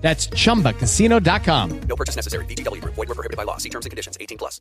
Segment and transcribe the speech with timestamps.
[0.00, 1.80] That's chumbacasino.com.
[1.88, 2.44] No purchase necessary.
[2.46, 2.94] VGW Group.
[2.96, 3.58] Void were prohibited by law.
[3.58, 4.16] See terms and conditions.
[4.18, 4.60] 18 plus.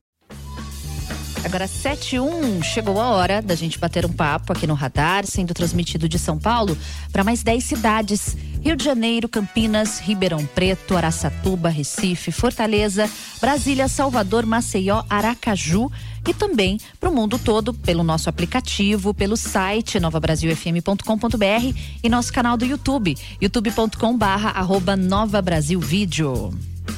[1.45, 5.25] Agora, 7 e 1, chegou a hora da gente bater um papo aqui no Radar,
[5.25, 6.77] sendo transmitido de São Paulo
[7.13, 8.35] para mais 10 cidades.
[8.61, 13.09] Rio de Janeiro, Campinas, Ribeirão Preto, Araçatuba, Recife, Fortaleza,
[13.39, 15.89] Brasília, Salvador, Maceió, Aracaju
[16.27, 22.57] e também para o mundo todo pelo nosso aplicativo, pelo site novabrasilfm.com.br e nosso canal
[22.57, 24.53] do YouTube, youtube.com barra.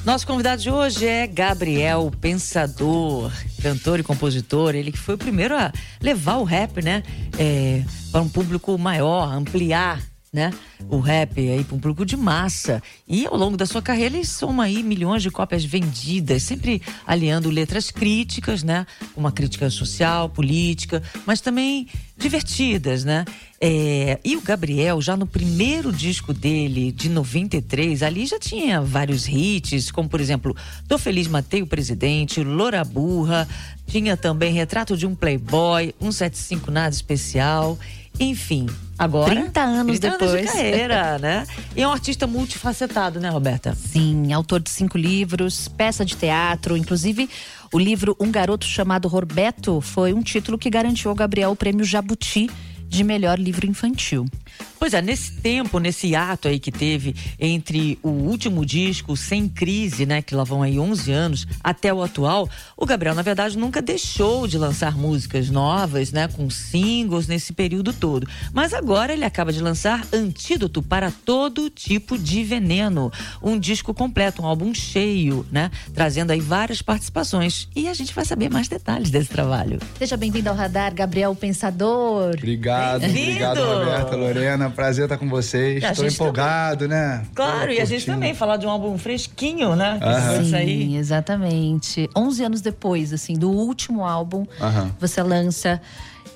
[0.04, 4.74] Nosso convidado de hoje é Gabriel Pensador, cantor e compositor.
[4.74, 5.72] Ele que foi o primeiro a
[6.02, 7.04] levar o rap, né,
[7.38, 10.54] é, para um público maior, ampliar né?
[10.90, 12.82] O rap aí para um público de massa.
[13.06, 17.50] E ao longo da sua carreira ele soma aí milhões de cópias vendidas, sempre aliando
[17.50, 18.86] letras críticas, né?
[19.16, 21.88] Uma crítica social, política, mas também
[22.18, 23.26] divertidas, né?
[23.64, 29.28] É, e o Gabriel, já no primeiro disco dele, de 93, ali já tinha vários
[29.28, 30.56] hits, como por exemplo,
[30.88, 33.48] Tô Feliz Matei o Presidente, Loura Burra,
[33.86, 37.78] tinha também Retrato de um Playboy, 175 Nada Especial.
[38.20, 38.66] Enfim,
[38.98, 39.30] agora.
[39.30, 40.32] 30 anos 30 depois.
[40.32, 41.48] Anos de carreira, né?
[41.76, 43.76] E é um artista multifacetado, né, Roberta?
[43.76, 47.30] Sim, autor de cinco livros, peça de teatro, inclusive
[47.72, 51.86] o livro Um Garoto Chamado Roberto foi um título que garantiu ao Gabriel o prêmio
[51.86, 52.50] Jabuti
[52.92, 54.26] de melhor livro infantil.
[54.78, 60.06] Pois é, nesse tempo, nesse ato aí que teve entre o último disco, Sem Crise,
[60.06, 63.82] né, que lá vão aí 11 anos, até o atual, o Gabriel, na verdade, nunca
[63.82, 68.28] deixou de lançar músicas novas, né, com singles nesse período todo.
[68.52, 73.12] Mas agora ele acaba de lançar Antídoto para todo tipo de veneno,
[73.42, 77.70] um disco completo, um álbum cheio, né, trazendo aí várias participações.
[77.76, 79.80] E a gente vai saber mais detalhes desse trabalho.
[79.98, 82.34] Seja bem-vindo ao Radar, Gabriel Pensador.
[82.36, 84.70] Obrigado, obrigado, Roberta, Lorena.
[84.70, 85.84] Prazer estar com vocês.
[85.84, 86.98] Estou empolgado, também.
[86.98, 87.26] né?
[87.34, 90.00] Claro, e a gente também falar de um álbum fresquinho, né?
[90.02, 90.46] Uhum.
[90.46, 92.10] Sim, exatamente.
[92.16, 94.92] 11 anos depois, assim, do último álbum, uhum.
[95.00, 95.82] você lança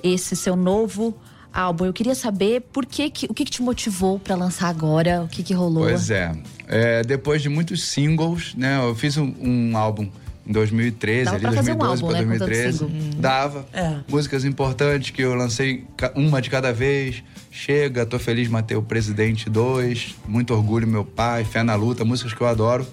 [0.02, 1.14] esse seu novo
[1.52, 1.86] álbum.
[1.86, 5.28] Eu queria saber por que, que o que, que te motivou para lançar agora, o
[5.28, 5.84] que, que rolou?
[5.84, 6.32] Pois é.
[6.68, 7.02] é.
[7.02, 8.78] Depois de muitos singles, né?
[8.78, 10.08] Eu fiz um, um álbum
[10.46, 12.84] em 2013, Dava ali pra 2012 um para álbum, 2013.
[12.84, 13.66] Né, Dava.
[13.72, 13.96] É.
[14.08, 15.84] Músicas importantes que eu lancei
[16.14, 17.22] uma de cada vez.
[17.50, 20.14] Chega, tô feliz, matei o Presidente 2.
[20.28, 22.86] Muito orgulho, meu pai, Fé na Luta, músicas que eu adoro.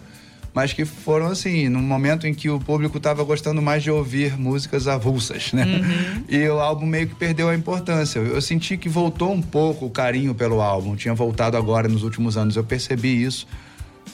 [0.53, 4.37] Mas que foram assim, num momento em que o público estava gostando mais de ouvir
[4.37, 5.65] músicas avulsas, né?
[5.65, 6.23] Uhum.
[6.29, 8.19] E o álbum meio que perdeu a importância.
[8.19, 10.95] Eu senti que voltou um pouco o carinho pelo álbum.
[10.95, 12.55] Tinha voltado agora nos últimos anos.
[12.55, 13.47] Eu percebi isso.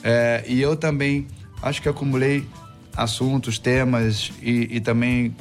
[0.02, 1.26] É, e eu também
[1.62, 2.46] acho que acumulei
[2.96, 5.34] assuntos, temas e, e também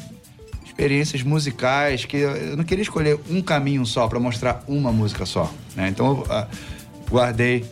[0.79, 5.51] experiências musicais que eu não queria escolher um caminho só para mostrar uma música só.
[5.75, 5.89] Né?
[5.89, 6.47] Então eu uh,
[7.09, 7.65] guardei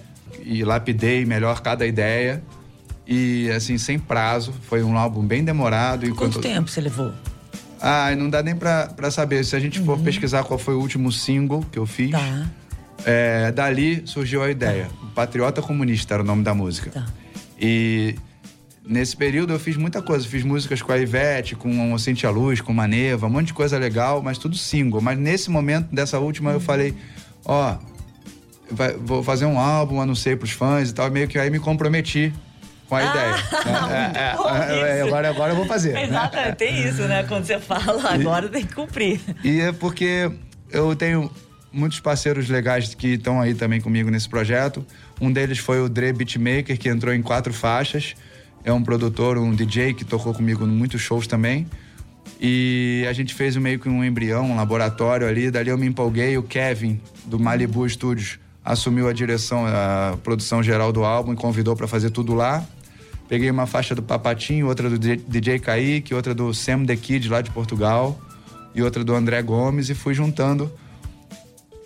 [0.43, 2.43] e lapidei melhor cada ideia
[3.07, 4.53] e assim sem prazo.
[4.63, 6.01] Foi um álbum bem demorado.
[6.07, 6.41] Quanto enquanto...
[6.41, 7.13] tempo você levou?
[7.79, 9.45] Ah, não dá nem pra, pra saber.
[9.45, 10.03] Se a gente for uhum.
[10.03, 12.47] pesquisar qual foi o último single que eu fiz, tá.
[13.05, 14.85] é, dali surgiu a ideia.
[14.85, 15.07] Tá.
[15.15, 16.91] Patriota Comunista era o nome da música.
[16.91, 17.05] Tá.
[17.59, 18.15] E
[18.87, 20.25] Nesse período eu fiz muita coisa.
[20.25, 23.77] Fiz músicas com a Ivete, com o Cintia Luz, com Maneva, um monte de coisa
[23.77, 25.01] legal, mas tudo single.
[25.01, 26.95] Mas nesse momento, dessa última, eu falei:
[27.43, 31.11] ó, oh, vou fazer um álbum, anunciei pros fãs e tal.
[31.11, 32.33] Meio que aí me comprometi
[32.87, 33.31] com a ah, ideia.
[33.31, 34.13] Né?
[34.17, 35.97] É, é, é, agora, agora eu vou fazer.
[35.97, 36.51] Exato, né?
[36.53, 37.23] tem isso, né?
[37.23, 39.19] Quando você fala, agora e, tem que cumprir.
[39.43, 40.31] E é porque
[40.71, 41.29] eu tenho
[41.71, 44.85] muitos parceiros legais que estão aí também comigo nesse projeto.
[45.19, 48.15] Um deles foi o Dre Beatmaker, que entrou em quatro faixas
[48.63, 51.67] é um produtor, um DJ que tocou comigo em muitos shows também.
[52.39, 55.49] E a gente fez meio que um embrião, um laboratório ali.
[55.49, 56.37] Dali eu me empolguei.
[56.37, 61.75] O Kevin, do Malibu Studios, assumiu a direção, a produção geral do álbum e convidou
[61.75, 62.63] para fazer tudo lá.
[63.27, 67.41] Peguei uma faixa do Papatinho, outra do DJ Kaique, outra do Sam The Kid, lá
[67.41, 68.17] de Portugal,
[68.73, 70.71] e outra do André Gomes, e fui juntando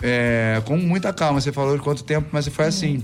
[0.02, 1.40] é, com muita calma.
[1.40, 3.04] Você falou de quanto tempo, mas foi assim.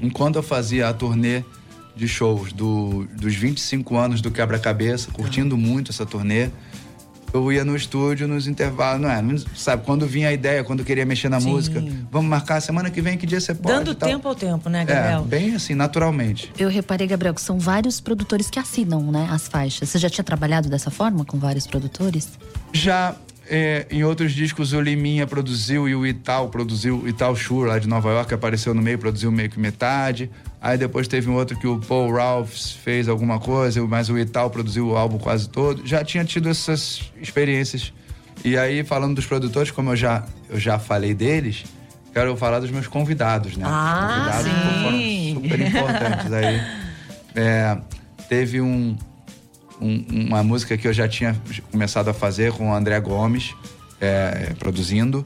[0.00, 1.44] Enquanto eu fazia a turnê
[1.96, 6.48] de shows do, dos 25 anos do Quebra-Cabeça, curtindo muito essa turnê.
[7.32, 9.22] eu ia no estúdio nos intervalos, não é?
[9.54, 11.50] Sabe, quando vinha a ideia, quando eu queria mexer na Sim.
[11.50, 13.74] música, vamos marcar semana que vem, que dia você pode?
[13.76, 14.08] Dando tal.
[14.08, 15.24] tempo ao tempo, né, É, Gabriel?
[15.24, 16.50] bem assim, naturalmente.
[16.58, 19.88] Eu reparei, Gabriel, que são vários produtores que assinam, né, as faixas.
[19.88, 22.28] Você já tinha trabalhado dessa forma com vários produtores?
[22.72, 23.14] Já
[23.50, 27.78] é, em outros discos o Liminha produziu e o Ital produziu, o Ital Shure lá
[27.78, 30.30] de Nova York apareceu no meio, produziu meio que metade.
[30.60, 34.50] Aí depois teve um outro que o Paul Ralphs fez alguma coisa, mas o Ital
[34.50, 35.86] produziu o álbum quase todo.
[35.86, 37.92] Já tinha tido essas experiências.
[38.44, 41.64] E aí, falando dos produtores, como eu já, eu já falei deles,
[42.12, 43.64] quero falar dos meus convidados, né?
[43.68, 45.34] Ah, Os convidados sim.
[45.34, 46.60] foram super importantes aí.
[47.40, 47.78] É,
[48.28, 48.96] teve um,
[49.80, 51.36] um- uma música que eu já tinha
[51.70, 53.54] começado a fazer com o André Gomes,
[54.00, 55.24] é, produzindo.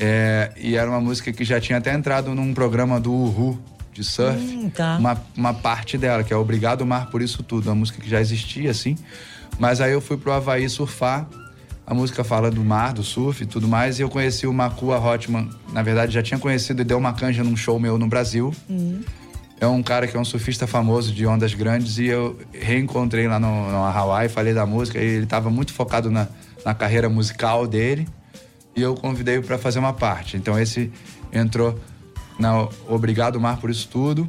[0.00, 3.58] É, e era uma música que já tinha até entrado num programa do Uhu,
[3.92, 4.38] de surf.
[4.38, 4.96] Hum, tá.
[4.98, 7.66] uma, uma parte dela, que é Obrigado Mar por Isso Tudo.
[7.66, 8.96] Uma música que já existia, assim.
[9.58, 11.28] Mas aí eu fui pro Havaí surfar.
[11.86, 13.98] A música fala do mar, do surf e tudo mais.
[13.98, 15.50] E eu conheci o Makua Hotman.
[15.72, 18.54] Na verdade, já tinha conhecido e deu uma canja num show meu no Brasil.
[19.60, 23.38] É um cara que é um surfista famoso de ondas grandes e eu reencontrei lá
[23.38, 26.26] no, no Hawaii, falei da música e ele estava muito focado na,
[26.64, 28.08] na carreira musical dele
[28.74, 30.36] e eu convidei para fazer uma parte.
[30.36, 30.90] Então esse
[31.32, 31.78] entrou
[32.42, 34.28] na Obrigado Mar por isso tudo.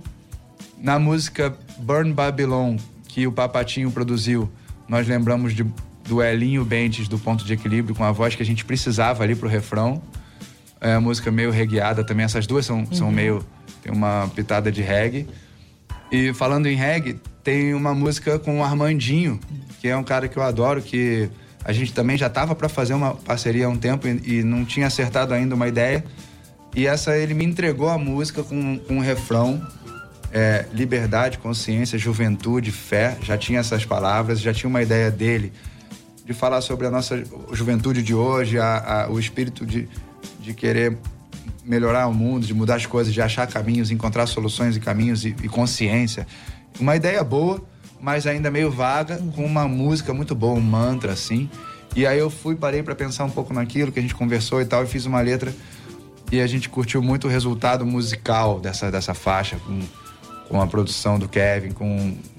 [0.77, 2.77] Na música Burn Babylon,
[3.07, 4.49] que o Papatinho produziu,
[4.87, 5.65] nós lembramos de,
[6.03, 9.35] do Elinho Bentes do Ponto de Equilíbrio com a voz que a gente precisava ali
[9.35, 10.01] pro refrão.
[10.79, 12.23] É a música meio regueada também.
[12.23, 13.43] Essas duas são, são meio.
[13.81, 15.27] Tem uma pitada de reggae.
[16.11, 19.39] E falando em reggae, tem uma música com o Armandinho,
[19.81, 21.29] que é um cara que eu adoro, que
[21.65, 24.65] a gente também já tava para fazer uma parceria há um tempo e, e não
[24.65, 26.03] tinha acertado ainda uma ideia.
[26.75, 29.61] E essa ele me entregou a música com, com um refrão.
[30.35, 33.15] é, liberdade, consciência, juventude, fé.
[33.21, 35.53] Já tinha essas palavras, já tinha uma ideia dele
[36.25, 39.87] de falar sobre a nossa juventude de hoje, a- a- o espírito de,
[40.39, 40.97] de querer
[41.63, 45.35] melhorar o mundo, de mudar as coisas, de achar caminhos, encontrar soluções e caminhos e,
[45.43, 46.25] e consciência.
[46.79, 47.63] Uma ideia boa,
[48.01, 51.47] mas ainda meio vaga, com uma música muito boa, um mantra assim.
[51.95, 54.65] E aí eu fui, parei para pensar um pouco naquilo que a gente conversou e
[54.65, 55.53] tal, e fiz uma letra
[56.33, 59.79] e a gente curtiu muito o resultado musical dessa, dessa faixa, com,
[60.49, 61.85] com a produção do Kevin, com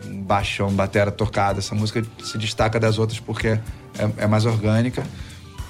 [0.05, 1.61] um baixão, batera tocada.
[1.61, 3.61] Essa música se destaca das outras porque é,
[4.19, 5.05] é mais orgânica.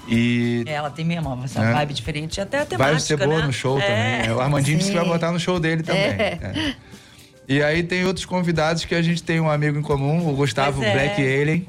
[0.09, 1.73] E É, Ela tem mesmo essa É.
[1.75, 3.47] vibe diferente, até a temática, vai ser boa né?
[3.47, 4.23] no show É.
[4.23, 4.37] também.
[4.37, 6.03] O Armandinho disse que vai botar no show dele também.
[6.03, 6.39] É.
[6.43, 6.75] É.
[7.47, 10.83] E aí tem outros convidados que a gente tem um amigo em comum, o Gustavo
[10.83, 10.93] é.
[10.95, 11.67] Black Alien,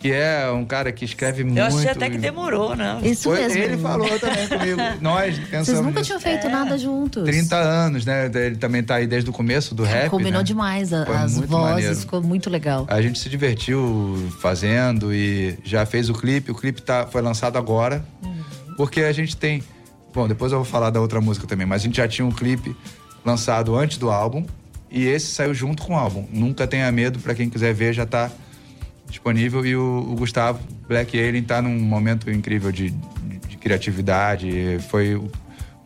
[0.00, 1.58] que é um cara que escreve muito.
[1.58, 2.98] Eu achei até que demorou, né?
[3.02, 3.58] Isso Foi- mesmo.
[3.62, 4.80] Ele falou também comigo.
[5.02, 7.22] Nós pensamos Vocês nunca tinham feito nada juntos.
[7.24, 8.30] 30 anos, né?
[8.34, 10.08] Ele também tá aí desde o começo do rap.
[10.08, 10.44] Combinou né?
[10.44, 11.96] demais a- as vozes, maneiro.
[11.96, 12.86] ficou muito legal.
[12.88, 16.50] A gente se divertiu fazendo e já fez o clipe.
[16.50, 18.02] O clipe tá, foi lançado agora.
[18.76, 19.62] Porque a gente tem.
[20.14, 22.32] Bom, depois eu vou falar da outra música também, mas a gente já tinha um
[22.32, 22.74] clipe
[23.22, 24.46] lançado antes do álbum.
[24.90, 26.26] E esse saiu junto com o álbum.
[26.32, 28.30] Nunca tenha medo, pra quem quiser ver, já tá
[29.10, 29.64] disponível.
[29.66, 34.78] E o, o Gustavo Black Alien tá num momento incrível de, de- de criatividade.
[34.88, 35.16] Foi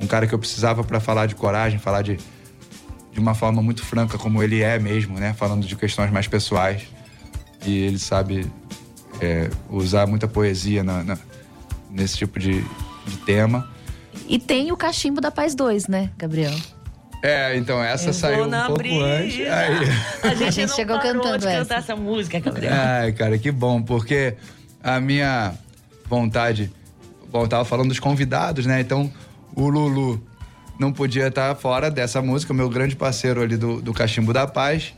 [0.00, 2.18] um cara que eu precisava pra falar de coragem, falar de,
[3.12, 5.32] de uma forma muito franca, como ele é mesmo, né?
[5.34, 6.82] Falando de questões mais pessoais.
[7.66, 8.46] E ele sabe
[9.20, 11.18] é, usar muita poesia na- na-
[11.90, 12.62] nesse tipo de,
[13.06, 13.68] de tema.
[14.28, 16.54] E tem o cachimbo da Paz 2, né, Gabriel?
[17.24, 19.02] É, então essa Eu saiu um pouco brisa.
[19.02, 19.40] antes.
[19.40, 19.48] Aí.
[20.22, 21.58] A gente, gente não chegou parou cantando de essa.
[21.58, 22.72] cantar essa música, Gabriel.
[22.74, 24.34] Ai, cara, que bom, porque
[24.82, 25.54] a minha
[26.04, 26.70] vontade.
[27.30, 28.78] Bom, eu tava falando dos convidados, né?
[28.78, 29.10] Então,
[29.56, 30.22] o Lulu
[30.78, 34.92] não podia estar fora dessa música, meu grande parceiro ali do, do Cachimbo da Paz.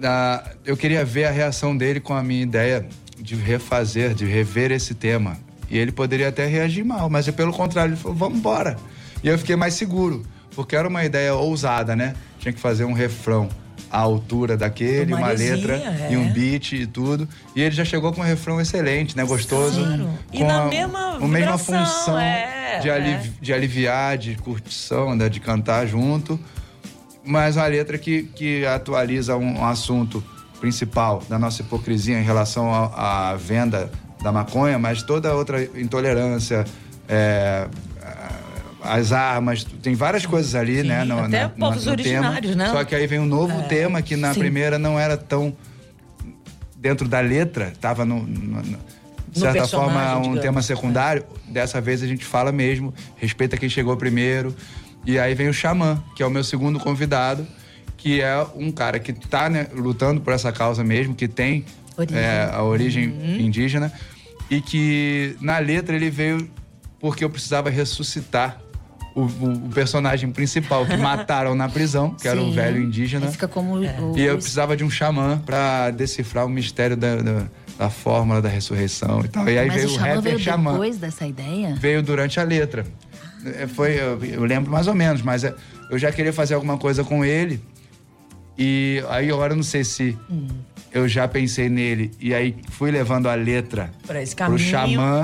[0.00, 2.86] Ah, eu queria ver a reação dele com a minha ideia
[3.18, 5.36] de refazer, de rever esse tema.
[5.68, 8.76] E ele poderia até reagir mal, mas pelo contrário, ele falou: vamos embora.
[9.24, 10.24] E eu fiquei mais seguro,
[10.58, 12.16] porque era uma ideia ousada, né?
[12.40, 13.48] Tinha que fazer um refrão
[13.88, 16.08] à altura daquele, Uma uma letra é.
[16.10, 17.28] e um beat e tudo.
[17.54, 19.22] E ele já chegou com um refrão excelente, né?
[19.24, 19.84] Gostoso.
[19.84, 20.10] Claro.
[20.32, 25.14] E com na a, mesma a mesma função é, de, alivi- de aliviar, de curtição,
[25.14, 25.28] né?
[25.28, 26.40] de cantar junto.
[27.24, 30.24] Mas uma letra que, que atualiza um, assunto
[30.58, 36.64] principal da nossa hipocrisia em relação à à venda da maconha, mas toda outra intolerância,
[37.08, 37.68] é,
[38.88, 41.04] as armas, tem várias coisas ali, Sim, né?
[41.04, 42.18] no- até na- povos no tema.
[42.28, 42.68] originários, né?
[42.70, 44.40] Só que aí vem um novo tema que na sim.
[44.40, 45.54] primeira não era tão
[46.76, 48.78] dentro da letra, estava no, no- no-
[49.30, 50.40] de certa forma um digamos.
[50.40, 51.24] tema secundário.
[51.48, 54.54] Dessa vez a gente fala mesmo, respeita quem chegou primeiro.
[55.04, 57.46] E aí vem o Xamã, que é o meu segundo convidado,
[57.96, 61.64] que é um cara que está lutando por essa causa mesmo, que tem
[61.96, 62.18] Origem.
[62.18, 63.36] é, a origem Uhum.
[63.40, 63.92] indígena.
[64.50, 66.48] e que na letra ele veio
[66.98, 68.58] porque eu precisava ressuscitar
[69.20, 72.54] o, o- personagem principal que mataram na prisão, que era um Sim.
[72.56, 73.28] velho indígena.
[73.28, 77.42] Fica como o, E eu precisava de um xamã pra decifrar o mistério da, da,
[77.78, 79.48] da fórmula da ressurreição e tal.
[79.48, 80.70] E aí Mas veio o o Xamã rapper veio xamã.
[80.72, 81.74] depois dessa ideia?
[81.76, 82.84] Veio durante a letra.
[83.44, 85.54] É, Foi, eu, eu lembro mais ou menos, mas é,
[85.90, 87.60] eu já queria fazer alguma coisa com ele.
[88.56, 90.48] E aí agora eu não sei se Hum.
[90.98, 94.58] Eu já pensei nele e aí fui levando a letra Pra esse pro caminho.
[94.70, 95.22] xamã.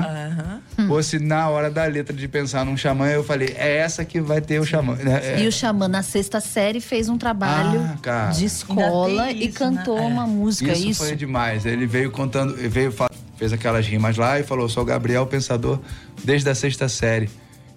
[0.77, 0.89] Aham.
[0.89, 4.19] Ou se na hora da letra de pensar num xamã, eu falei, é essa que
[4.19, 4.97] vai ter o xamã.
[4.99, 9.47] É, E o Xamã, na sexta série, fez um trabalho Ah, de escola tem e
[9.47, 10.03] isso, cantou né?
[10.03, 10.07] É.
[10.07, 11.03] uma música, Isso, isso?
[11.05, 11.65] foi demais.
[11.65, 12.93] Ele veio contando, ele veio
[13.37, 15.79] fez aquelas rimas lá e falou: "Sou Gabriel Pensador
[16.23, 17.29] desde a sexta série".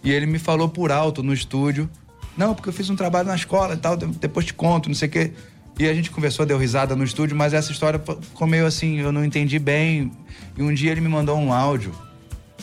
[0.03, 1.89] E ele me falou por alto no estúdio:
[2.37, 4.95] "Não, porque eu fiz um trabalho na escola e tal, de- depois te conto, não
[4.97, 5.33] sei o quê".
[5.79, 9.13] E a gente conversou, deu risada no estúdio, mas essa história ficou meio assim, eu
[9.13, 10.11] não entendi bem.
[10.57, 11.95] E um dia ele me mandou um áudio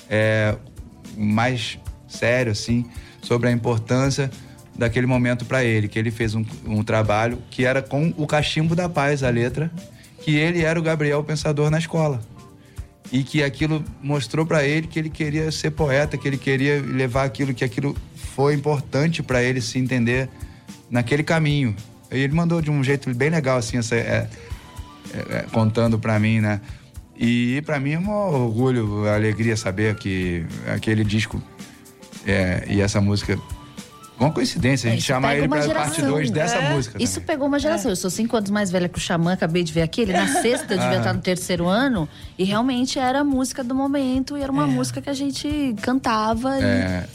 [0.10, 0.56] é,
[1.18, 2.86] mais sério, assim,
[3.22, 4.30] sobre a importância
[4.78, 8.76] daquele momento para ele, que ele fez um, um trabalho que era com o Cachimbo
[8.76, 9.72] da Paz, a letra,
[10.22, 12.22] que ele era o Gabriel Pensador na escola.
[13.12, 17.24] E que aquilo mostrou para ele que ele queria ser poeta, que ele queria levar
[17.24, 20.28] aquilo, que aquilo foi importante para ele se entender
[20.90, 21.74] naquele caminho.
[22.16, 24.00] E ele mandou de um jeito bem legal, assim, essa, é,
[25.14, 26.62] é, é, contando para mim, né?
[27.18, 31.42] E para mim é um orgulho, alegria saber que aquele disco
[32.26, 33.38] é, e essa música.
[34.18, 35.68] Uma coincidência, a gente É, Isso chamar ele pra parte
[35.98, 36.10] geração.
[36.10, 36.74] 2 dessa É.
[36.74, 37.04] música.
[37.04, 37.28] Isso também.
[37.28, 37.92] pegou uma geração.
[37.92, 40.02] Eu sou cinco anos mais velha que o Xamã, acabei de ver aqui.
[40.04, 40.84] Ele na sexta eu Ah.
[40.84, 42.08] devia estar no terceiro ano.
[42.40, 44.38] E realmente era a música do momento.
[44.38, 46.58] E era uma música que a gente cantava.
[46.62, 47.08] e- É,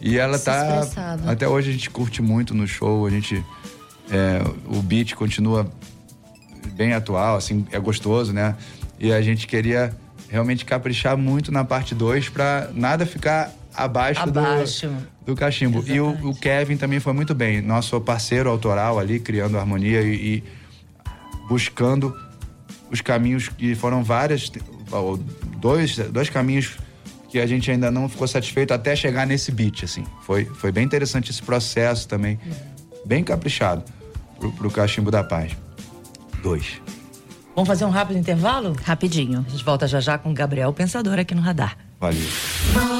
[0.00, 0.80] e ela tá.
[0.80, 1.30] expressava.
[1.30, 3.44] Até hoje a gente curte muito no show, a gente.
[4.10, 5.70] É, o beat continua
[6.74, 8.56] bem atual, assim, é gostoso, né?
[8.98, 9.94] E a gente queria
[10.28, 14.88] realmente caprichar muito na parte 2 pra nada ficar abaixo, Abaixo.
[14.88, 15.84] Do, do cachimbo.
[15.86, 20.14] E o, o Kevin também foi muito bem, nosso parceiro autoral ali, criando harmonia e,
[20.14, 20.44] e
[21.48, 22.16] buscando
[22.90, 24.50] os caminhos que foram várias,
[25.58, 26.78] dois, dois caminhos
[27.28, 30.04] que a gente ainda não ficou satisfeito até chegar nesse beat, assim.
[30.22, 32.38] Foi, foi bem interessante esse processo também,
[33.06, 33.84] bem caprichado
[34.38, 35.56] pro, pro Cachimbo da Paz.
[36.42, 36.80] Dois.
[37.54, 38.76] Vamos fazer um rápido intervalo?
[38.84, 39.44] Rapidinho.
[39.46, 41.76] A gente volta já já com o Gabriel Pensador aqui no Radar.
[41.98, 42.95] Valeu.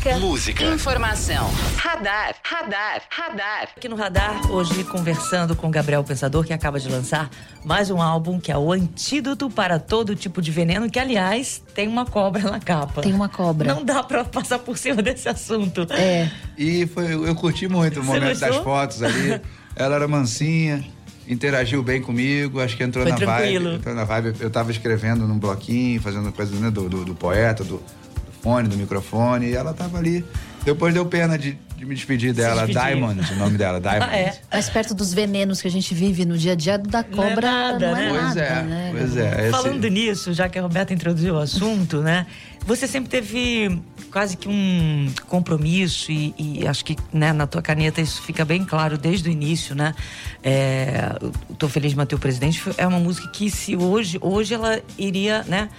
[0.00, 0.18] Música.
[0.18, 0.64] Música.
[0.64, 1.50] Informação.
[1.76, 2.34] Radar.
[2.42, 3.02] Radar.
[3.10, 3.68] Radar.
[3.76, 7.28] Aqui no Radar, hoje conversando com o Gabriel Pensador, que acaba de lançar
[7.66, 11.86] mais um álbum que é o Antídoto para Todo Tipo de Veneno, que, aliás, tem
[11.86, 13.02] uma cobra na capa.
[13.02, 13.74] Tem uma cobra.
[13.74, 15.86] Não dá pra passar por cima desse assunto.
[15.90, 16.30] É.
[16.56, 19.38] E foi, eu curti muito o Você momento das fotos ali.
[19.76, 20.82] Ela era mansinha,
[21.28, 23.64] interagiu bem comigo, acho que entrou Foi na tranquilo.
[23.64, 23.76] vibe.
[23.76, 24.34] Entrou na vibe.
[24.40, 27.82] Eu tava escrevendo num bloquinho, fazendo coisas né, do, do, do poeta, do
[28.42, 30.24] fone, do microfone, e ela tava ali.
[30.64, 32.66] Depois deu pena de, de me despedir dela.
[32.66, 32.82] despedir.
[32.96, 34.10] Diamond, o nome dela, Diamond.
[34.10, 34.38] Ah, é?
[34.52, 37.28] Mais perto dos venenos que a gente vive no dia a dia, da Não é
[37.30, 38.08] cobra nada, não é né?
[38.10, 38.88] Pois nada, é, né?
[38.92, 39.40] pois é.
[39.42, 42.26] Esse- Falando nisso, já que a Roberta introduziu o assunto, né?
[42.66, 43.80] Você sempre teve
[44.12, 48.62] quase que um compromisso e, e acho que né, na tua caneta isso fica bem
[48.66, 49.94] claro desde o início, né?
[50.42, 51.16] É,
[51.48, 54.78] o Tô Feliz de Mateu Presidente foi- é uma música que se hoje, hoje ela
[54.98, 55.70] iria, né?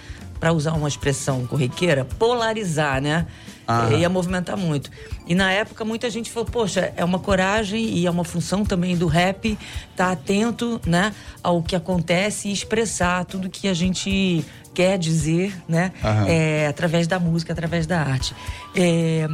[0.42, 3.28] Para usar uma expressão corriqueira, polarizar, né?
[3.68, 3.96] Aham.
[3.96, 4.90] Ia movimentar muito.
[5.24, 8.96] E na época muita gente falou, poxa, é uma coragem e é uma função também
[8.96, 9.56] do rap
[9.92, 14.44] estar atento, né, ao que acontece e expressar tudo que a gente
[14.74, 15.92] quer dizer, né,
[16.26, 18.34] é, através da música, através da arte.
[18.74, 19.28] É,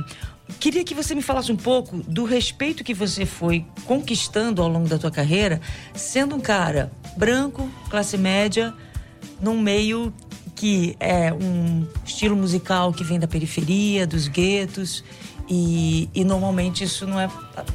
[0.60, 4.86] queria que você me falasse um pouco do respeito que você foi conquistando ao longo
[4.86, 5.58] da tua carreira,
[5.94, 8.74] sendo um cara branco, classe média,
[9.40, 10.12] num meio
[10.58, 15.04] que é um estilo musical que vem da periferia, dos guetos,
[15.48, 17.30] e, e normalmente isso não é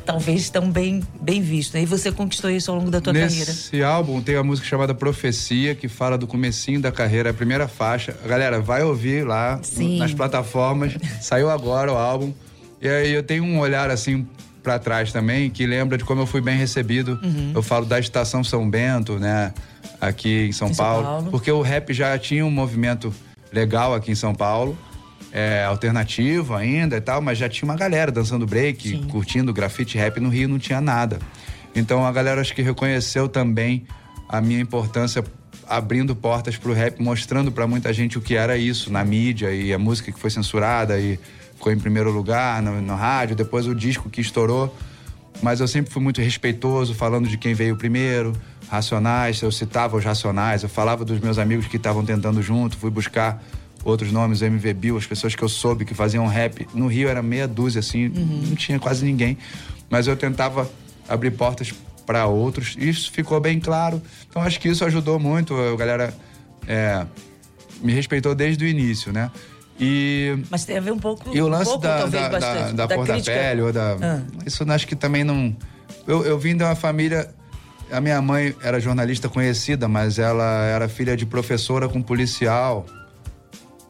[0.05, 1.75] talvez tão bem, bem visto.
[1.75, 1.83] né?
[1.83, 3.51] E você conquistou isso ao longo da tua carreira.
[3.51, 7.69] Nesse álbum tem a música chamada Profecia, que fala do comecinho da carreira, a primeira
[7.69, 8.15] faixa.
[8.25, 9.97] Galera, vai ouvir lá Sim.
[9.97, 10.93] nas plataformas.
[11.21, 12.33] Saiu agora o álbum.
[12.81, 14.27] E aí eu tenho um olhar assim
[14.63, 17.19] pra trás também, que lembra de como eu fui bem recebido.
[17.21, 17.51] Uhum.
[17.53, 19.53] Eu falo da Estação São Bento, né?
[19.99, 21.31] Aqui em São, Em São Paulo, Paulo.
[21.31, 23.13] Porque o rap já tinha um movimento
[23.51, 24.77] legal aqui em São Paulo.
[25.35, 29.03] É, alternativo ainda e tal, mas já tinha uma galera dançando break, Sim.
[29.07, 31.17] curtindo grafite rap no Rio, não tinha nada.
[31.75, 33.83] Então a galera acho que reconheceu também
[34.29, 35.23] a minha importância
[35.67, 39.73] abrindo portas pro rap, mostrando pra muita gente o que era isso na mídia e
[39.73, 41.19] a música que foi censurada e
[41.63, 44.75] ficou em primeiro lugar no, no rádio, depois o disco que estourou.
[45.41, 48.33] Mas eu sempre fui muito respeitoso, falando de quem veio primeiro,
[48.69, 52.91] Racionais, eu citava os Racionais, eu falava dos meus amigos que estavam tentando junto, fui
[52.91, 53.41] buscar
[53.83, 56.67] outros nomes, o MV Bill, as pessoas que eu soube que faziam rap.
[56.73, 59.37] No Rio era meia dúzia, assim, não tinha quase ninguém.
[59.89, 60.69] Mas eu tentava
[61.07, 61.73] abrir portas
[62.05, 62.75] para outros.
[62.77, 64.01] Isso ficou bem claro.
[64.29, 65.55] Então acho que isso ajudou muito.
[65.55, 66.13] A galera
[66.67, 67.05] é,
[67.81, 69.29] me respeitou desde o início, né?
[69.83, 71.35] E Mas tem a ver um pouco.
[71.35, 73.35] e o lance pouco, da, talvez, da, da, bastante, da cor crítica.
[73.35, 73.97] da pele ou da.
[74.01, 74.19] Ah.
[74.45, 75.55] Isso acho que também não.
[76.07, 77.29] Eu, eu vim de uma família.
[77.91, 82.85] A minha mãe era jornalista conhecida, mas ela era filha de professora com policial.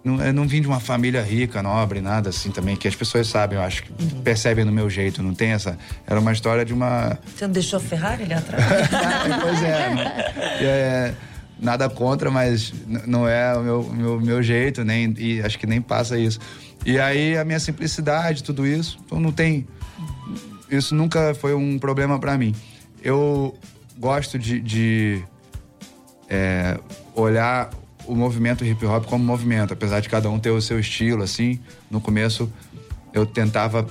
[0.03, 3.25] Não, eu não vim de uma família rica, nobre, nada assim também, que as pessoas
[3.27, 4.21] sabem, eu acho, que Uhum.
[4.21, 5.77] percebem no meu jeito, não tem essa.
[6.05, 7.17] Era uma história de uma.
[7.33, 8.65] Você não deixou a Ferrari ali atrás?
[9.41, 10.01] pois é, não-
[10.67, 11.13] é,
[11.60, 12.74] Nada contra, mas
[13.07, 16.39] não é o meu, meu, meu jeito, nem, e acho que nem passa isso.
[16.86, 19.65] E aí a minha simplicidade, tudo isso, então não tem.
[20.69, 22.53] Isso nunca foi um problema pra mim.
[23.01, 23.55] Eu
[23.98, 25.24] gosto de, de,
[26.29, 26.79] é,
[27.15, 27.69] olhar
[28.05, 31.60] o movimento hip hop como movimento, apesar de cada um ter o seu estilo, assim.
[31.89, 32.51] No começo
[33.13, 33.88] eu tentava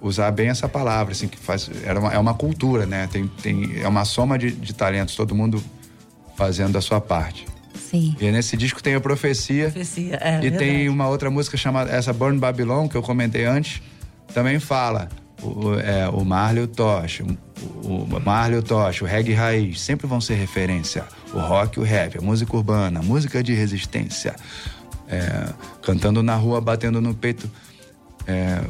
[0.00, 3.06] usar bem essa palavra, assim, que faz, era uma, é uma cultura, né?
[3.12, 5.62] Tem, tem, é uma soma de, de talentos, todo mundo
[6.40, 7.46] fazendo a sua parte.
[7.74, 8.16] Sim.
[8.18, 9.64] E nesse disco tem a Profecia.
[9.70, 10.56] Profecia, é E verdade.
[10.64, 13.82] tem uma outra música chamada essa Burn Babylon, que eu comentei antes,
[14.32, 15.10] também fala.
[15.42, 20.06] O, é, o Marley o Tosh, o, o Marley o Tosh, o reggae raiz, sempre
[20.06, 21.04] vão ser referência.
[21.34, 24.34] O rock e o rap, a música urbana, a música de resistência.
[25.06, 27.50] É, cantando na rua, batendo no peito,
[28.26, 28.62] é,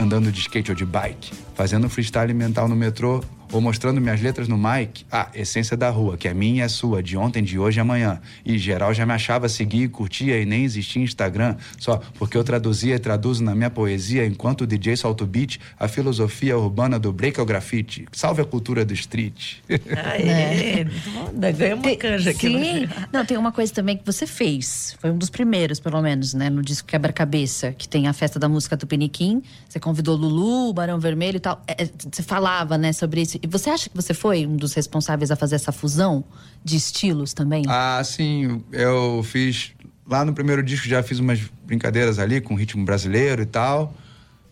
[0.00, 3.22] andando de skate ou de bike, fazendo freestyle mental no metrô
[3.52, 5.04] ou mostrando minhas letras no mic.
[5.10, 7.80] Ah, essência da rua, que é minha e é sua, de ontem, de hoje e
[7.80, 8.20] amanhã.
[8.44, 12.94] E geral já me achava seguir, curtia e nem existia Instagram, só porque eu traduzia
[12.94, 17.12] e traduzo na minha poesia, enquanto o DJ solta o beat, a filosofia urbana do
[17.12, 18.06] break ao grafite.
[18.12, 19.56] Salve a cultura do street.
[19.68, 21.28] Aê, muito bom.
[21.28, 22.46] Ainda ganha uma canja aqui.
[22.46, 22.50] É.
[22.50, 22.80] Sim.
[22.86, 23.06] né?
[23.12, 24.96] Não, tem uma coisa também que você fez.
[25.00, 26.48] Foi um dos primeiros, pelo menos, né?
[26.48, 29.42] No disco Quebra-Cabeça, que tem a festa da música do Piniquim.
[29.68, 31.62] Você convidou Lulu, Barão Vermelho e tal.
[31.66, 33.35] É, é, você falava, né, sobre isso.
[33.42, 36.24] E você acha que você foi um dos responsáveis a fazer essa fusão
[36.64, 37.64] de estilos também?
[37.68, 39.72] Ah, sim, eu fiz.
[40.08, 43.94] Lá no primeiro disco já fiz umas brincadeiras ali com ritmo brasileiro e tal.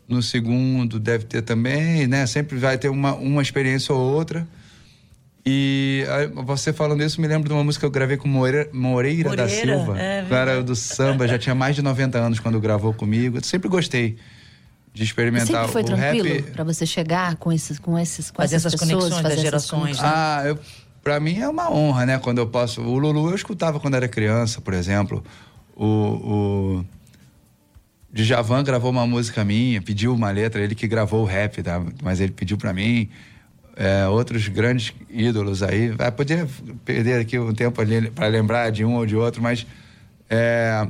[0.08, 2.26] No segundo deve ter também, né?
[2.26, 4.46] Sempre vai ter uma, uma experiência ou outra.
[5.46, 8.68] E ah, você falando isso, me lembro de uma música que eu gravei com Moreira,
[8.72, 10.00] Moreira, da Moreira, Silva.
[10.00, 13.36] é O cara do samba, já tinha mais de 90 anos quando gravou comigo.
[13.38, 14.16] Eu sempre gostei
[14.94, 16.42] de experimentar Sempre foi o tranquilo rap.
[16.52, 19.32] pra você chegar com esses, com esses, com Fazer essas, essas pessoas, conexões fazer das
[19.32, 20.12] essas gerações, conexões?
[20.14, 20.58] Ah, eu,
[21.02, 22.18] pra mim é uma honra, né?
[22.18, 22.80] Quando eu posso.
[22.80, 25.24] O Lulu eu escutava quando era criança, por exemplo.
[25.76, 25.84] O.
[25.84, 26.84] o
[28.12, 31.82] Djavan gravou uma música minha, pediu uma letra, ele que gravou o rap, tá?
[32.00, 33.08] mas ele pediu pra mim.
[33.76, 35.88] É, outros grandes ídolos aí.
[35.88, 36.46] Vai poder
[36.84, 39.66] perder aqui um tempo ali para lembrar de um ou de outro, mas.
[40.30, 40.86] É,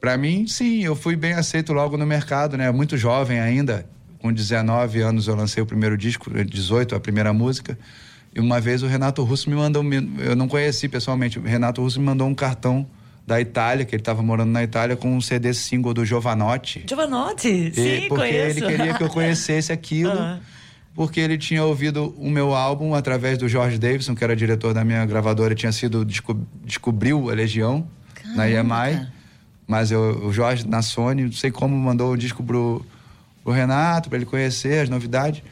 [0.00, 2.70] Pra mim, sim, eu fui bem aceito logo no mercado, né?
[2.70, 3.84] Muito jovem ainda.
[4.18, 7.78] Com 19 anos eu lancei o primeiro disco, 18 a primeira música.
[8.34, 9.82] E uma vez o Renato Russo me mandou,
[10.18, 12.86] eu não conheci pessoalmente, o Renato Russo me mandou um cartão
[13.26, 16.84] da Itália, que ele estava morando na Itália, com um CD single do Giovanotti.
[16.88, 18.58] Giovanotti, sim, E- porque conheço.
[18.58, 20.38] ele queria que eu conhecesse aquilo, Ah.
[20.94, 24.84] porque ele tinha ouvido o meu álbum através do George Davidson, que era diretor da
[24.84, 27.86] minha gravadora, tinha sido desco- descobriu a Legião
[28.34, 29.06] na EMI,
[29.70, 32.84] mas eu, o Jorge na Sony, não sei como mandou o disco pro,
[33.44, 35.44] pro Renato para ele conhecer as novidades.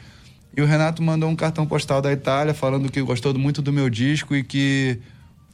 [0.55, 3.89] E o Renato mandou um cartão postal da Itália falando que gostou muito do meu
[3.89, 4.99] disco e que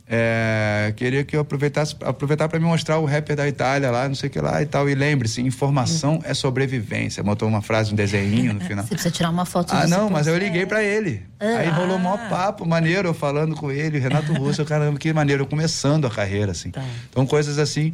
[0.07, 4.15] é, queria que eu aproveitasse aproveitar para me mostrar o rapper da Itália lá, não
[4.15, 4.89] sei o que lá e tal.
[4.89, 7.21] E lembre-se, informação é sobrevivência.
[7.21, 8.81] Botou uma frase, um desenhinho no final.
[8.83, 11.21] Você precisa tirar uma foto Ah, não, mas eu liguei pra ele.
[11.39, 15.47] Aí rolou mó papo, maneiro, eu falando com ele, Renato Russo, caramba, que maneiro, eu
[15.47, 16.71] começando a carreira, assim.
[17.11, 17.93] Então, coisas assim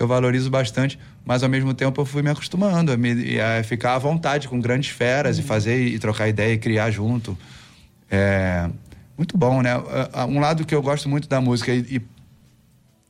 [0.00, 3.94] eu valorizo bastante, mas ao mesmo tempo eu fui me acostumando a, me, a ficar
[3.94, 7.36] à vontade com grandes feras e fazer e trocar ideia e criar junto.
[8.10, 8.68] É
[9.16, 9.72] muito bom, né?
[10.28, 12.02] Um lado que eu gosto muito da música e, e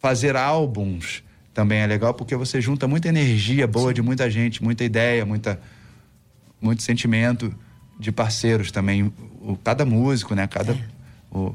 [0.01, 1.23] fazer álbuns
[1.55, 5.61] também é legal porque você junta muita energia boa de muita gente, muita ideia, muita
[6.61, 7.55] muito sentimento
[7.99, 9.13] de parceiros também.
[9.41, 10.47] O, cada músico, né?
[10.47, 10.77] Cada,
[11.31, 11.55] o-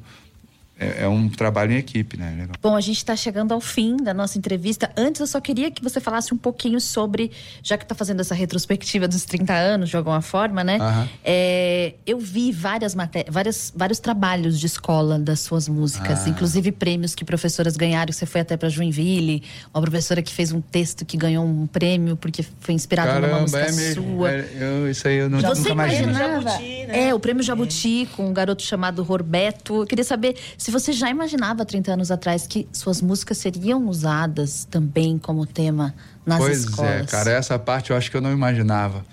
[0.77, 2.31] é, é um trabalho em equipe, né?
[2.37, 2.55] Legal.
[2.61, 4.91] Bom, a gente está chegando ao fim da nossa entrevista.
[4.97, 7.31] Antes, eu só queria que você falasse um pouquinho sobre,
[7.63, 10.77] já que está fazendo essa retrospectiva dos 30 anos, de alguma forma, né?
[10.79, 11.07] Aham.
[11.23, 16.29] É, eu vi várias matérias, várias, vários trabalhos de escola das suas músicas, Ah.
[16.29, 18.11] inclusive prêmios que professoras ganharam.
[18.11, 22.17] Você foi até para Joinville, uma professora que fez um texto que ganhou um prêmio
[22.17, 24.03] porque foi inspirado numa música é mesmo.
[24.17, 24.31] sua.
[24.31, 26.41] É, eu- isso aí eu não, Você nunca imaginava?
[26.49, 27.07] Jabuti, né?
[27.07, 29.75] É, o prêmio Jabuti com um garoto chamado Roberto.
[29.81, 34.65] Eu queria saber se você já imaginava 30 anos atrás que suas músicas seriam usadas
[34.65, 35.93] também como tema
[36.25, 37.01] nas pois escolas.
[37.01, 39.05] é, cara, essa parte eu acho que eu não imaginava.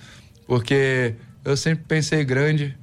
[0.46, 2.74] Porque eu sempre pensei grande.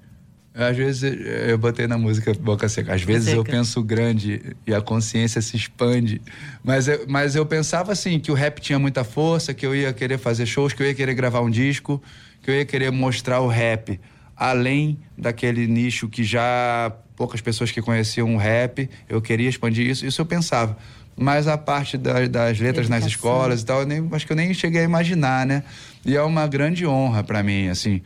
[0.54, 1.02] Às vezes
[1.48, 2.94] eu botei na música Boca Seca.
[2.94, 6.22] Às vezes eu penso grande e a consciência se expande.
[6.64, 9.92] Mas eu, mas eu pensava assim, que o rap tinha muita força, que eu ia
[9.94, 12.00] querer fazer shows, que eu ia querer gravar um disco,
[12.44, 14.00] que eu ia querer mostrar o rap
[14.40, 20.06] além daquele nicho que já poucas pessoas que conheciam o rap, eu queria expandir isso,
[20.06, 20.78] isso eu pensava.
[21.18, 23.08] Mas a parte da- das letras nas Educação.
[23.08, 25.64] escolas e tal, eu nem, acho que eu nem cheguei a imaginar, né?
[26.06, 28.02] E é uma grande honra para mim, assim.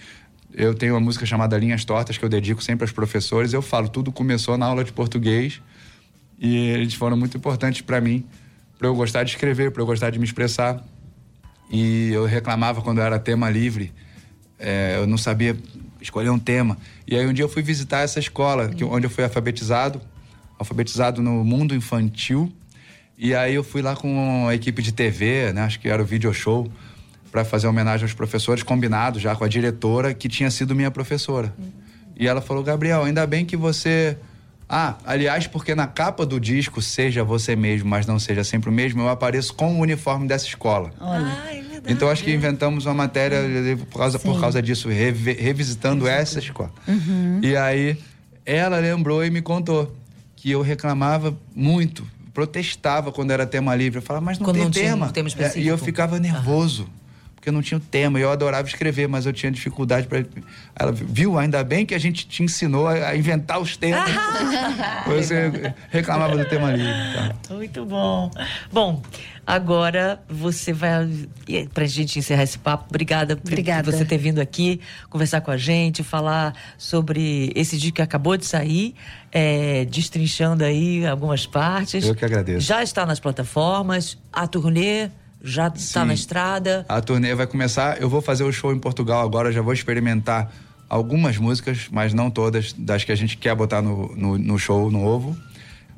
[0.52, 3.54] Eu tenho uma música chamada Linhas Tortas que eu dedico sempre aos professores.
[3.54, 5.62] Eu falo, tudo começou na aula de português
[6.39, 8.26] e eles foram muito importantes para mim,
[8.80, 10.84] para eu gostar de escrever, para eu gostar de me expressar.
[11.72, 13.91] E eu reclamava quando era tema livre,
[14.60, 15.56] é, eu não sabia
[16.04, 16.78] escolher um tema.
[17.08, 20.02] E aí um dia eu fui visitar essa escola, que, onde eu fui alfabetizado,
[20.60, 22.52] alfabetizado no mundo infantil.
[23.18, 26.06] E aí eu fui lá com a equipe de TV, né, acho que era o
[26.06, 26.70] video show,
[27.32, 31.54] para fazer homenagem aos professores, combinado já com a diretora, que tinha sido minha professora.
[32.16, 34.18] E ela falou, Gabriel, ainda bem que você...
[34.70, 38.74] Ah, aliás, porque na capa do disco, seja você mesmo, mas não seja sempre o
[38.74, 40.92] mesmo, eu apareço com o uniforme dessa escola.
[41.00, 41.93] Ah, é verdade.
[41.93, 43.39] Então acho que inventamos uma matéria
[43.89, 46.72] por causa, por causa disso, revi- revisitando essa escola.
[47.41, 47.98] E aí
[48.46, 49.96] ela lembrou e me contou
[50.36, 54.00] que eu reclamava muito, protestava quando era tema livre.
[54.00, 55.06] Eu falava, mas não Quando tem não tinha tema.
[55.08, 55.78] um tema É, e eu específico.
[55.86, 56.88] ficava nervoso.
[57.44, 60.26] Porque não tinha o tema, eu adorava escrever, mas eu tinha dificuldade para.
[60.80, 64.10] Ela viu, ainda bem que a gente te ensinou a a inventar os temas.
[65.06, 66.94] Você reclamava do tema livre.
[67.14, 67.54] Tá?
[67.54, 68.32] Muito bom.
[68.72, 69.02] Bom,
[69.46, 71.10] agora você vai.
[71.46, 73.92] e Pra gente encerrar esse papo, obrigada por Obrigada.
[73.92, 74.80] você ter vindo aqui
[75.10, 78.96] conversar com a gente, falar sobre esse disco que acabou de sair,
[79.32, 82.06] é, destrinchando aí algumas partes.
[82.06, 82.62] Eu que agradeço.
[82.62, 85.10] Já está nas plataformas, a turnê
[85.44, 86.86] já está na estrada.
[86.88, 88.02] A turnê vai começar.
[88.02, 90.52] Eu vou fazer o show em Portugal agora, já vou experimentar
[90.90, 94.90] algumas músicas, mas não todas das que a gente quer botar no, no, no show
[94.90, 95.36] novo.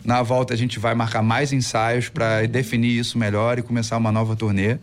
[0.04, 4.12] Na volta a gente vai marcar mais ensaios para definir isso melhor e começar uma
[4.12, 4.78] nova turnê.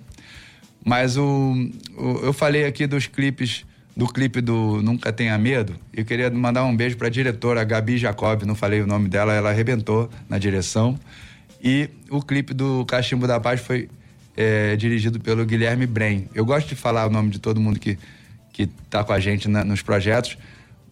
[0.84, 1.54] Mas o,
[1.96, 3.64] o- eu falei aqui dos clipes,
[3.96, 5.74] do clipe do Nunca Tenha Medo.
[5.92, 9.32] Eu queria mandar um beijo para a diretora Gabi Jacob, não falei o nome dela,
[9.32, 10.98] ela arrebentou na direção.
[11.62, 13.88] E o clipe do Cachimbo da Paz foi
[14.36, 16.28] é, dirigido pelo Guilherme Brem.
[16.34, 17.98] Eu gosto de falar o nome de todo mundo que,
[18.52, 20.36] que tá com a gente na- nos projetos.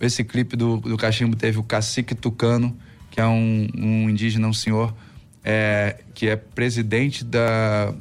[0.00, 2.76] Esse clipe do, do Cachimbo teve o Cacique Tucano,
[3.10, 4.94] que é um, um indígena, um senhor,
[5.44, 7.92] é, que é presidente da,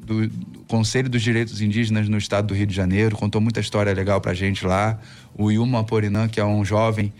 [0.00, 0.30] do
[0.68, 4.34] Conselho dos Direitos Indígenas no estado do Rio de Janeiro, contou muita história legal pra
[4.34, 4.98] gente lá.
[5.36, 7.12] O Yuma Aporinã, que é um jovem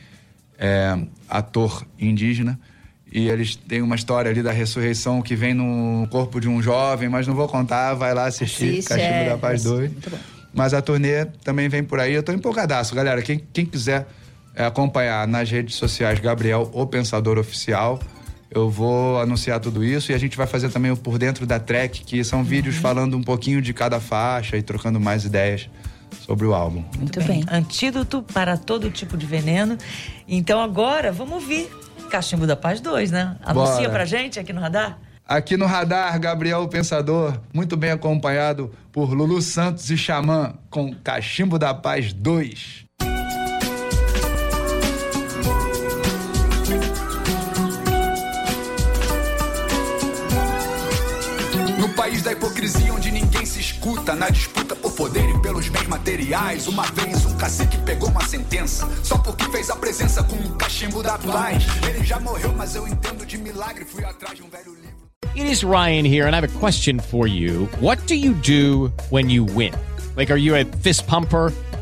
[0.58, 0.96] é,
[1.28, 2.58] ator indígena,
[3.14, 7.08] e eles têm uma história ali da ressurreição que vem no corpo de um jovem,
[7.08, 9.92] mas não vou contar, vai lá assistir Assiste, Cachimbo é, da Paz 2.
[9.92, 10.18] muito bom.
[10.52, 12.12] Mas a turnê também vem por aí.
[12.12, 13.22] Eu tô empolgadaço, galera.
[13.22, 14.08] Quem, quem quiser
[14.52, 18.00] é, acompanhar nas redes sociais Gabriel, o Pensador Oficial,
[18.50, 21.60] eu vou anunciar tudo isso e a gente vai fazer também o Por Dentro da
[21.60, 25.70] Track, que são vídeos falando um pouquinho de cada faixa e trocando mais ideias
[26.20, 26.82] sobre o álbum.
[26.98, 27.44] Muito bem.
[27.48, 29.78] Antídoto para todo tipo de veneno.
[30.26, 31.68] Então agora vamos ouvir
[32.08, 33.36] Cachimbo da Paz 2, né?
[33.42, 33.90] Anuncia Bora.
[33.90, 34.98] pra gente aqui no radar.
[35.26, 41.58] Aqui no Radar, Gabriel Pensador, muito bem acompanhado por Lulu Santos e Xamã, com Cachimbo
[41.58, 42.83] da Paz 2.
[51.84, 55.86] No país da hipocrisia onde ninguém se escuta Na disputa por poder e pelos bens
[55.86, 60.56] materiais Uma vez um cacique pegou uma sentença Só porque fez a presença com um
[60.56, 64.48] cachimbo da paz Ele já morreu, mas eu entendo de milagre Fui atrás de um
[64.48, 65.04] velho livro
[65.36, 67.68] It is Ryan here, and I have a question for you.
[67.80, 69.74] What do you do when you win?
[70.16, 71.52] Like, are you a fist pumper?